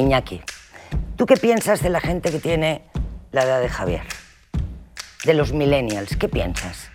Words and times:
Iñaki, 0.00 0.40
¿tú 1.16 1.26
qué 1.26 1.36
piensas 1.36 1.82
de 1.82 1.90
la 1.90 2.00
gente 2.00 2.30
que 2.30 2.38
tiene 2.38 2.82
la 3.32 3.44
edad 3.44 3.60
de 3.60 3.68
Javier? 3.68 4.02
De 5.24 5.34
los 5.34 5.52
millennials, 5.52 6.16
¿qué 6.16 6.28
piensas? 6.28 6.90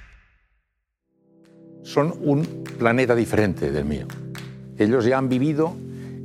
Son 1.83 2.15
un 2.22 2.63
planeta 2.79 3.13
diferente 3.13 3.72
del 3.72 3.86
mío. 3.86 4.08
Ellos 4.79 5.05
ya 5.05 5.19
han 5.19 5.29
vivido 5.29 5.76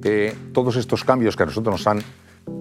eh, 0.03 0.35
todos 0.55 0.77
estos 0.77 1.05
cambios 1.05 1.37
que 1.37 1.43
a 1.43 1.47
nosotros 1.47 1.75
nos 1.75 1.87
han 1.87 2.03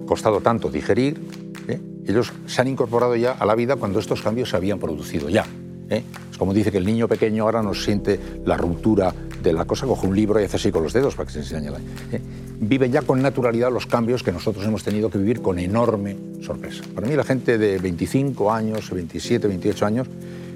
costado 0.06 0.42
tanto 0.42 0.68
digerir. 0.68 1.18
¿eh? 1.66 1.80
Ellos 2.06 2.30
se 2.46 2.60
han 2.60 2.68
incorporado 2.68 3.16
ya 3.16 3.32
a 3.32 3.46
la 3.46 3.54
vida 3.54 3.76
cuando 3.76 3.98
estos 4.00 4.20
cambios 4.20 4.50
se 4.50 4.56
habían 4.56 4.78
producido 4.78 5.30
ya. 5.30 5.46
¿eh? 5.88 6.04
Es 6.30 6.36
como 6.36 6.52
dice 6.52 6.70
que 6.70 6.78
el 6.78 6.84
niño 6.84 7.08
pequeño 7.08 7.44
ahora 7.44 7.62
nos 7.62 7.82
siente 7.82 8.20
la 8.44 8.58
ruptura 8.58 9.14
de 9.42 9.52
la 9.52 9.64
cosa, 9.64 9.86
coge 9.86 10.06
un 10.06 10.16
libro 10.16 10.40
y 10.40 10.44
hace 10.44 10.56
así 10.56 10.70
con 10.70 10.82
los 10.82 10.92
dedos 10.92 11.14
para 11.14 11.26
que 11.26 11.32
se 11.32 11.38
enseñe. 11.40 11.70
¿eh? 12.12 12.20
Viven 12.60 12.92
ya 12.92 13.02
con 13.02 13.22
naturalidad 13.22 13.72
los 13.72 13.86
cambios 13.86 14.22
que 14.22 14.32
nosotros 14.32 14.64
hemos 14.66 14.84
tenido 14.84 15.10
que 15.10 15.18
vivir 15.18 15.40
con 15.40 15.58
enorme 15.58 16.16
sorpresa. 16.42 16.82
Para 16.94 17.06
mí 17.06 17.16
la 17.16 17.24
gente 17.24 17.58
de 17.58 17.78
25 17.78 18.52
años, 18.52 18.90
27, 18.90 19.48
28 19.48 19.86
años, 19.86 20.08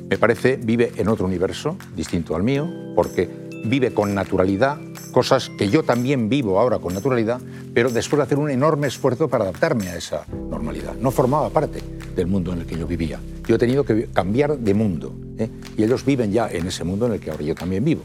me 0.09 0.19
parece 0.19 0.57
vive 0.57 0.93
en 0.97 1.09
otro 1.09 1.27
universo 1.27 1.77
distinto 1.97 2.37
al 2.37 2.43
mío, 2.43 2.69
porque 2.95 3.29
vive 3.65 3.95
con 3.95 4.15
naturalidad 4.15 4.79
cosas 5.15 5.49
que 5.57 5.71
yo 5.71 5.85
también 5.85 6.29
vivo 6.29 6.59
ahora 6.59 6.81
con 6.81 6.93
naturalidad, 6.93 7.41
pero 7.73 7.89
después 7.89 8.19
de 8.19 8.25
hacer 8.25 8.39
un 8.39 8.51
enorme 8.51 8.89
esfuerzo 8.89 9.29
para 9.29 9.45
adaptarme 9.45 9.89
a 9.89 9.97
esa 9.97 10.27
normalidad. 10.51 10.95
No 10.97 11.13
formaba 11.13 11.51
parte 11.51 11.81
del 12.17 12.27
mundo 12.27 12.53
en 12.53 12.61
el 12.61 12.67
que 12.67 12.77
yo 12.77 12.87
vivía. 12.87 13.21
Yo 13.47 13.55
he 13.55 13.59
tenido 13.59 13.85
que 13.85 14.09
cambiar 14.13 14.59
de 14.59 14.75
mundo 14.75 15.15
¿eh? 15.39 15.49
y 15.77 15.85
ellos 15.85 16.05
viven 16.05 16.33
ya 16.33 16.49
en 16.51 16.67
ese 16.67 16.83
mundo 16.83 17.07
en 17.07 17.13
el 17.13 17.21
que 17.21 17.31
ahora 17.31 17.45
yo 17.45 17.55
también 17.55 17.85
vivo. 17.85 18.03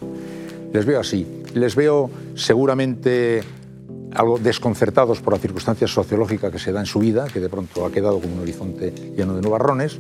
Les 0.74 0.86
veo 0.86 1.00
así. 1.00 1.26
Les 1.54 1.76
veo 1.76 2.10
seguramente 2.36 3.42
algo 4.14 4.40
desconcertados 4.40 5.22
por 5.22 5.34
la 5.34 5.40
circunstancia 5.40 5.88
sociológica 5.88 6.52
que 6.52 6.60
se 6.60 6.72
da 6.72 6.80
en 6.80 6.86
su 6.86 7.00
vida, 7.00 7.28
que 7.32 7.40
de 7.40 7.50
pronto 7.50 7.86
ha 7.86 7.92
quedado 7.92 8.20
como 8.20 8.36
un 8.36 8.42
horizonte 8.42 8.92
lleno 9.16 9.36
de 9.36 9.42
nubarrones, 9.42 10.00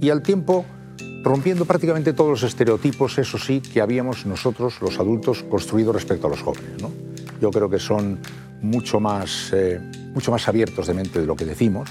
y 0.00 0.10
al 0.10 0.22
tiempo 0.22 0.64
rompiendo 1.22 1.64
prácticamente 1.64 2.12
todos 2.12 2.30
los 2.30 2.42
estereotipos, 2.44 3.18
eso 3.18 3.38
sí, 3.38 3.60
que 3.60 3.80
habíamos 3.80 4.26
nosotros, 4.26 4.80
los 4.80 4.98
adultos, 5.00 5.42
construido 5.42 5.92
respecto 5.92 6.28
a 6.28 6.30
los 6.30 6.42
jóvenes. 6.42 6.82
Yo 7.40 7.50
creo 7.50 7.68
que 7.68 7.78
son 7.78 8.20
mucho 8.62 9.00
más, 9.00 9.50
eh, 9.52 9.80
mucho 10.14 10.30
más 10.30 10.46
abiertos 10.48 10.86
de 10.86 10.94
mente 10.94 11.20
de 11.20 11.26
lo 11.26 11.36
que 11.36 11.44
decimos, 11.44 11.90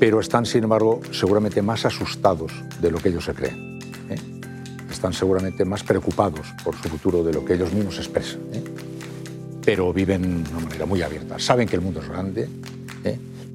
pero 0.00 0.20
están, 0.20 0.46
sin 0.46 0.64
embargo, 0.64 1.00
seguramente 1.12 1.62
más 1.62 1.84
asustados 1.84 2.52
de 2.80 2.90
lo 2.90 2.98
que 2.98 3.10
ellos 3.10 3.24
se 3.24 3.34
creen. 3.34 3.73
¿Eh? 4.94 4.96
Están 4.96 5.12
seguramente 5.12 5.64
más 5.64 5.82
preocupados 5.82 6.46
por 6.62 6.74
su 6.76 6.88
futuro 6.88 7.22
de 7.24 7.32
lo 7.32 7.44
que 7.44 7.54
ellos 7.54 7.72
mismos 7.72 7.98
expresan. 7.98 8.40
¿eh? 8.52 8.62
Pero 9.64 9.92
viven 9.92 10.44
de 10.44 10.50
una 10.50 10.60
manera 10.60 10.86
muy 10.86 11.02
abierta. 11.02 11.38
Saben 11.38 11.68
que 11.68 11.76
el 11.76 11.82
mundo 11.82 12.00
es 12.00 12.08
grande 12.08 12.48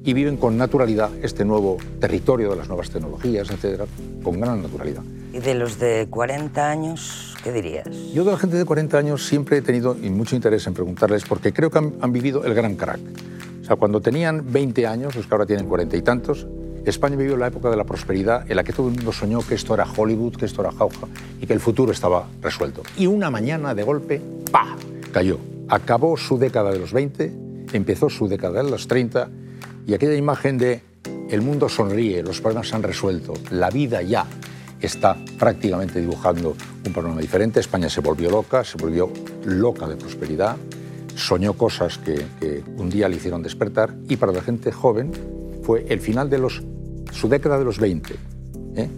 y 0.04 0.14
viven 0.14 0.36
con 0.36 0.56
naturalidad 0.56 1.10
este 1.22 1.44
nuevo 1.44 1.76
territorio 2.00 2.50
de 2.50 2.56
las 2.56 2.68
nuevas 2.68 2.90
tecnologías, 2.90 3.50
etcétera, 3.50 3.86
con 4.22 4.40
gran 4.40 4.62
naturalidad. 4.62 5.02
¿Y 5.32 5.38
de 5.38 5.54
los 5.54 5.78
de 5.78 6.06
40 6.08 6.70
años, 6.70 7.36
qué 7.44 7.52
dirías? 7.52 7.86
Yo 8.12 8.24
de 8.24 8.32
la 8.32 8.38
gente 8.38 8.56
de 8.56 8.64
40 8.64 8.98
años 8.98 9.26
siempre 9.26 9.58
he 9.58 9.62
tenido 9.62 9.94
mucho 9.94 10.34
interés 10.34 10.66
en 10.66 10.74
preguntarles 10.74 11.24
porque 11.24 11.52
creo 11.52 11.70
que 11.70 11.78
han, 11.78 12.12
vivido 12.12 12.44
el 12.44 12.54
gran 12.54 12.76
crack. 12.76 13.00
O 13.62 13.64
sea, 13.64 13.76
cuando 13.76 14.00
tenían 14.00 14.50
20 14.50 14.86
años, 14.86 15.14
los 15.14 15.26
que 15.26 15.34
ahora 15.34 15.46
tienen 15.46 15.66
40 15.66 15.96
y 15.96 16.02
tantos, 16.02 16.46
España 16.84 17.14
vivió 17.14 17.36
la 17.36 17.48
época 17.48 17.68
de 17.70 17.76
la 17.76 17.84
prosperidad 17.84 18.50
en 18.50 18.56
la 18.56 18.64
que 18.64 18.72
todo 18.72 18.88
el 18.88 18.94
mundo 18.94 19.12
soñó 19.12 19.46
que 19.46 19.54
esto 19.54 19.74
era 19.74 19.84
Hollywood, 19.84 20.36
que 20.36 20.46
esto 20.46 20.62
era 20.62 20.72
jauja 20.72 21.06
y 21.40 21.46
que 21.46 21.52
el 21.52 21.60
futuro 21.60 21.92
estaba 21.92 22.28
resuelto. 22.42 22.82
Y 22.96 23.06
una 23.06 23.30
mañana 23.30 23.74
de 23.74 23.82
golpe, 23.82 24.20
¡pa! 24.50 24.76
cayó. 25.12 25.38
Acabó 25.68 26.16
su 26.16 26.38
década 26.38 26.72
de 26.72 26.78
los 26.78 26.92
20, 26.92 27.32
empezó 27.72 28.10
su 28.10 28.28
década 28.28 28.62
de 28.62 28.70
los 28.70 28.86
30 28.88 29.28
y 29.86 29.94
aquella 29.94 30.14
imagen 30.14 30.58
de 30.58 30.82
el 31.30 31.42
mundo 31.42 31.68
sonríe, 31.68 32.22
los 32.22 32.40
problemas 32.40 32.68
se 32.68 32.76
han 32.76 32.82
resuelto, 32.82 33.34
la 33.50 33.70
vida 33.70 34.02
ya 34.02 34.26
está 34.80 35.16
prácticamente 35.38 36.00
dibujando 36.00 36.56
un 36.84 36.92
panorama 36.92 37.20
diferente. 37.20 37.60
España 37.60 37.88
se 37.88 38.00
volvió 38.00 38.30
loca, 38.30 38.64
se 38.64 38.78
volvió 38.78 39.10
loca 39.44 39.86
de 39.86 39.96
prosperidad, 39.96 40.56
soñó 41.14 41.52
cosas 41.52 41.98
que, 41.98 42.64
un 42.76 42.90
día 42.90 43.08
le 43.08 43.16
hicieron 43.16 43.42
despertar 43.42 43.94
y 44.08 44.16
para 44.16 44.32
la 44.32 44.42
gente 44.42 44.72
joven 44.72 45.12
fue 45.62 45.86
el 45.88 46.00
final 46.00 46.30
de 46.30 46.38
los, 46.38 46.62
su 47.12 47.28
década 47.28 47.58
de 47.58 47.64
los 47.64 47.78
20, 47.78 48.14
¿eh? 48.76 48.88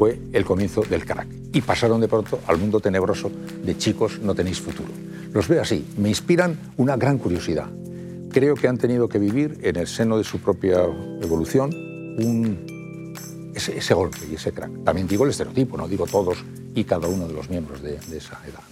Fue 0.00 0.18
el 0.32 0.46
comienzo 0.46 0.80
del 0.80 1.04
crack. 1.04 1.28
Y 1.52 1.60
pasaron 1.60 2.00
de 2.00 2.08
pronto 2.08 2.40
al 2.46 2.56
mundo 2.56 2.80
tenebroso 2.80 3.30
de 3.62 3.76
chicos, 3.76 4.18
no 4.22 4.34
tenéis 4.34 4.58
futuro. 4.58 4.88
Los 5.34 5.46
veo 5.46 5.60
así, 5.60 5.84
me 5.98 6.08
inspiran 6.08 6.58
una 6.78 6.96
gran 6.96 7.18
curiosidad 7.18 7.68
creo 8.30 8.54
que 8.54 8.68
han 8.68 8.78
tenido 8.78 9.08
que 9.08 9.18
vivir 9.18 9.58
en 9.62 9.76
el 9.76 9.86
seno 9.86 10.16
de 10.16 10.24
su 10.24 10.38
propia 10.38 10.84
evolución 11.20 11.70
ese, 13.54 13.94
golpe 13.94 14.18
y 14.30 14.36
ese 14.36 14.52
crack. 14.52 14.84
También 14.84 15.06
digo 15.06 15.24
el 15.24 15.30
estereotipo, 15.30 15.76
no 15.76 15.88
digo 15.88 16.06
todos 16.06 16.38
y 16.74 16.84
cada 16.84 17.08
uno 17.08 17.26
de 17.26 17.34
los 17.34 17.50
miembros 17.50 17.82
de, 17.82 17.96
esa 17.96 18.40
edad. 18.46 18.62